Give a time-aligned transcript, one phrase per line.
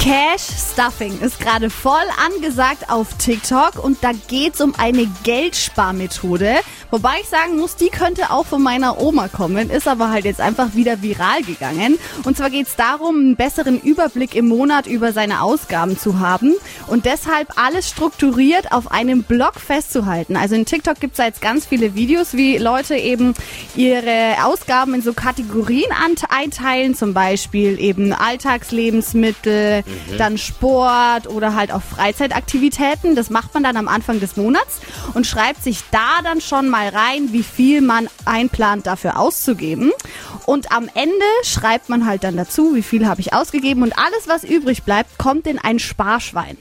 [0.00, 1.92] Cash Stuffing ist gerade voll
[2.26, 6.54] angesagt auf TikTok und da geht's um eine Geldsparmethode.
[6.90, 10.40] Wobei ich sagen muss, die könnte auch von meiner Oma kommen, ist aber halt jetzt
[10.40, 11.98] einfach wieder viral gegangen.
[12.24, 16.54] Und zwar geht's darum, einen besseren Überblick im Monat über seine Ausgaben zu haben
[16.86, 20.34] und deshalb alles strukturiert auf einem Blog festzuhalten.
[20.34, 23.34] Also in TikTok gibt's da jetzt ganz viele Videos, wie Leute eben
[23.76, 25.90] ihre Ausgaben in so Kategorien
[26.30, 29.84] einteilen, zum Beispiel eben Alltagslebensmittel,
[30.18, 33.14] dann Sport oder halt auch Freizeitaktivitäten.
[33.14, 34.80] Das macht man dann am Anfang des Monats
[35.14, 39.92] und schreibt sich da dann schon mal rein, wie viel man einplant dafür auszugeben.
[40.46, 44.26] Und am Ende schreibt man halt dann dazu, wie viel habe ich ausgegeben und alles,
[44.26, 46.56] was übrig bleibt, kommt in ein Sparschwein.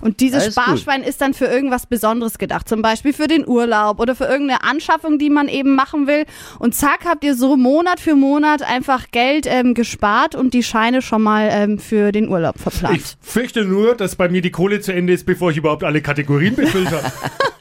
[0.00, 0.64] Und dieses Alles gut.
[0.64, 4.62] Sparschwein ist dann für irgendwas Besonderes gedacht, zum Beispiel für den Urlaub oder für irgendeine
[4.62, 6.24] Anschaffung, die man eben machen will.
[6.58, 11.02] Und zack, habt ihr so Monat für Monat einfach Geld ähm, gespart und die Scheine
[11.02, 13.16] schon mal ähm, für den Urlaub verplant.
[13.22, 16.02] Ich fürchte nur, dass bei mir die Kohle zu Ende ist, bevor ich überhaupt alle
[16.02, 17.12] Kategorien befüllt habe.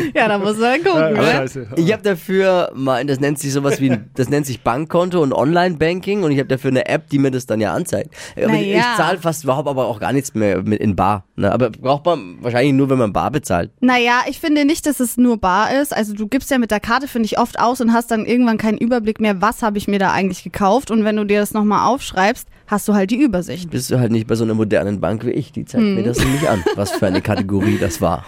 [0.14, 1.00] ja, da muss man gucken.
[1.00, 1.22] Ja, ne?
[1.32, 1.66] scheiße.
[1.76, 5.32] Ich habe dafür mal, das nennt sich sowas wie, ein- das nennt sich Bankkonto und
[5.32, 8.14] Online-Banking und ich habe dafür eine App, die mir das dann ja anzeigt.
[8.36, 8.94] Aber ich ja.
[8.96, 11.24] zahle fast überhaupt aber auch gar nichts mehr mit in Bar.
[11.36, 11.52] Ne?
[11.52, 13.70] Aber braucht man wahrscheinlich nur, wenn man Bar bezahlt.
[13.80, 15.94] Naja, ich finde nicht, dass es nur bar ist.
[15.96, 18.58] Also du gibst ja mit der Karte, finde ich, oft aus und hast dann irgendwann
[18.58, 20.90] keinen Überblick mehr, was habe ich mir da eigentlich gekauft.
[20.90, 23.68] Und wenn du dir das nochmal aufschreibst, hast du halt die Übersicht.
[23.70, 25.50] Bist du halt nicht bei so einer modernen Bank wie ich.
[25.52, 25.94] Die zeigt Hm.
[25.96, 28.24] mir das nämlich an, was für eine Kategorie das war.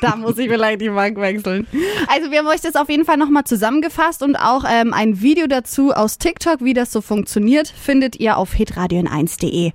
[0.10, 1.66] Da muss ich vielleicht die Bank wechseln.
[2.08, 5.46] Also wir haben euch das auf jeden Fall nochmal zusammengefasst und auch ähm, ein Video
[5.46, 9.68] dazu aus TikTok, wie das so funktioniert, findet ihr auf hitradio1.de.